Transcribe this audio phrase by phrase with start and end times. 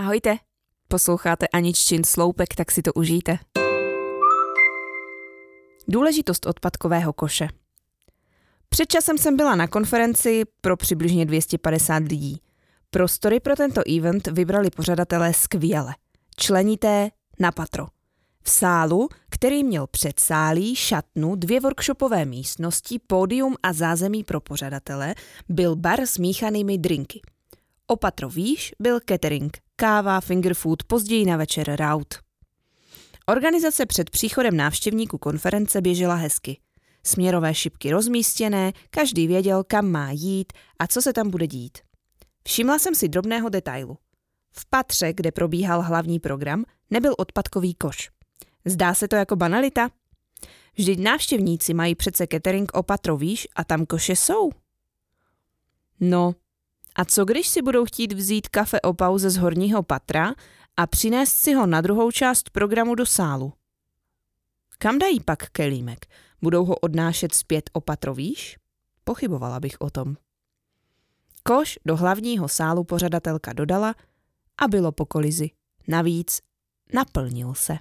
[0.00, 0.38] Ahojte,
[0.88, 3.38] posloucháte Aniččin sloupek, tak si to užijte.
[5.88, 7.48] Důležitost odpadkového koše.
[8.68, 12.40] Před časem jsem byla na konferenci pro přibližně 250 lidí.
[12.90, 15.94] Prostory pro tento event vybrali pořadatelé skvěle.
[16.36, 17.10] Členité
[17.40, 17.86] na patro.
[18.42, 25.14] V sálu, který měl předsálí, šatnu, dvě workshopové místnosti, pódium a zázemí pro pořadatele,
[25.48, 27.20] byl bar s míchanými drinky.
[27.86, 32.14] Opatro výš byl catering, káva, fingerfood, později na večer raut.
[33.26, 36.60] Organizace před příchodem návštěvníků konference běžela hezky.
[37.06, 41.78] Směrové šipky rozmístěné, každý věděl, kam má jít a co se tam bude dít.
[42.46, 43.98] Všimla jsem si drobného detailu.
[44.52, 48.10] V patře, kde probíhal hlavní program, nebyl odpadkový koš.
[48.64, 49.90] Zdá se to jako banalita?
[50.76, 54.50] Vždyť návštěvníci mají přece catering o patro výš a tam koše jsou.
[56.00, 56.34] No,
[56.98, 60.34] a co když si budou chtít vzít kafe o pauze z horního patra
[60.76, 63.52] a přinést si ho na druhou část programu do sálu?
[64.78, 66.06] Kam dají pak kelímek?
[66.42, 68.58] Budou ho odnášet zpět o patro výš?
[69.04, 70.16] Pochybovala bych o tom.
[71.42, 73.94] Koš do hlavního sálu pořadatelka dodala
[74.58, 75.50] a bylo po kolizi.
[75.88, 76.40] Navíc
[76.94, 77.78] naplnil se.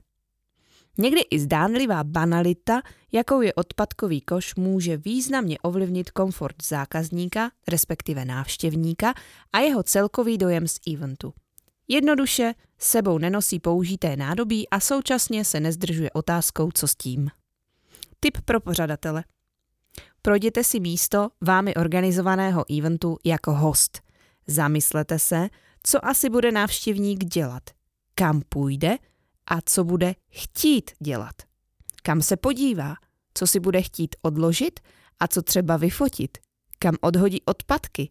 [0.98, 2.82] Někdy i zdánlivá banalita,
[3.12, 9.14] jakou je odpadkový koš, může významně ovlivnit komfort zákazníka, respektive návštěvníka
[9.54, 11.34] a jeho celkový dojem z eventu.
[11.88, 17.30] Jednoduše sebou nenosí použité nádobí a současně se nezdržuje otázkou, co s tím.
[18.20, 19.24] Tip pro pořadatele.
[20.22, 24.02] Projděte si místo vámi organizovaného eventu jako host.
[24.48, 25.50] Zamyslete se,
[25.84, 27.64] co asi bude návštěvník dělat,
[28.16, 28.98] kam půjde
[29.48, 31.36] a co bude chtít dělat.
[32.04, 32.96] Kam se podívá,
[33.34, 34.80] co si bude chtít odložit
[35.20, 36.38] a co třeba vyfotit,
[36.80, 38.10] kam odhodí odpadky.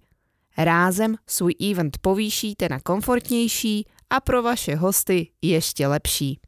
[0.58, 6.40] Rázem svůj event povýšíte na komfortnější a pro vaše hosty ještě lepší.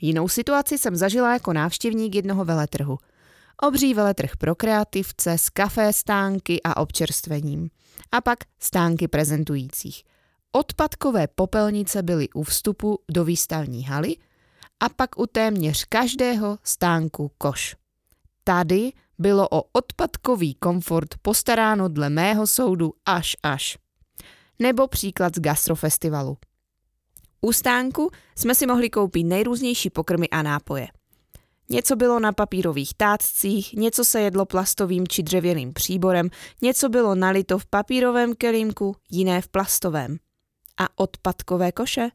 [0.00, 2.98] Jinou situaci jsem zažila jako návštěvník jednoho veletrhu.
[3.62, 7.70] Obří veletrh pro kreativce s kafé stánky a občerstvením.
[8.12, 10.02] A pak stánky prezentujících.
[10.52, 14.16] Odpadkové popelnice byly u vstupu do výstavní haly
[14.80, 17.76] a pak u téměř každého stánku koš.
[18.44, 23.78] Tady bylo o odpadkový komfort postaráno dle mého soudu až až.
[24.58, 26.36] Nebo příklad z gastrofestivalu.
[27.40, 30.88] U stánku jsme si mohli koupit nejrůznější pokrmy a nápoje.
[31.70, 36.30] Něco bylo na papírových táccích, něco se jedlo plastovým či dřevěným příborem,
[36.62, 40.18] něco bylo nalito v papírovém kelímku, jiné v plastovém.
[40.76, 42.08] A odpadkové koše?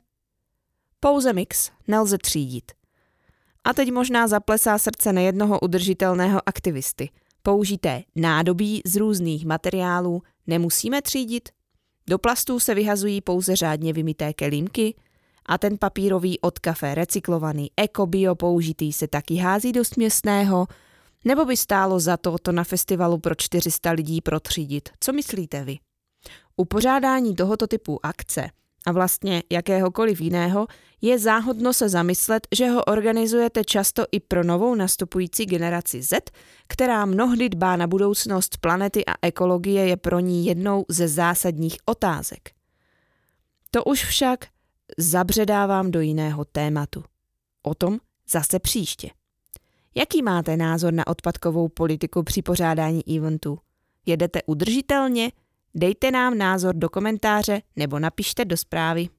[0.99, 2.71] Pouze mix, nelze třídit.
[3.63, 7.09] A teď možná zaplesá srdce nejednoho udržitelného aktivisty.
[7.43, 11.49] Použité nádobí z různých materiálů nemusíme třídit?
[12.09, 14.95] Do plastů se vyhazují pouze řádně vymité kelímky
[15.45, 20.67] a ten papírový od kafe recyklovaný ekobio použitý se taky hází do směsného,
[21.25, 24.89] nebo by stálo za to to na festivalu pro 400 lidí protřídit.
[24.99, 25.77] Co myslíte vy?
[26.55, 28.49] Upořádání tohoto typu akce
[28.85, 30.67] a vlastně jakéhokoliv jiného
[31.01, 36.31] je záhodno se zamyslet, že ho organizujete často i pro novou nastupující generaci Z,
[36.67, 42.51] která mnohdy dbá na budoucnost planety a ekologie je pro ní jednou ze zásadních otázek.
[43.71, 44.45] To už však
[44.97, 47.03] zabředávám do jiného tématu.
[47.63, 47.99] O tom
[48.29, 49.09] zase příště.
[49.95, 53.59] Jaký máte názor na odpadkovou politiku při pořádání eventu?
[54.05, 55.31] Jedete udržitelně?
[55.79, 59.09] Dejte nám názor do komentáře nebo napište do zprávy.